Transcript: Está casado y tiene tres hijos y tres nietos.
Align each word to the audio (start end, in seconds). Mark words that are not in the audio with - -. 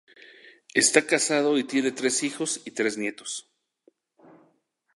Está 0.73 1.05
casado 1.05 1.59
y 1.59 1.63
tiene 1.63 1.91
tres 1.91 2.23
hijos 2.23 2.59
y 2.65 2.71
tres 2.71 2.97
nietos. 2.97 3.53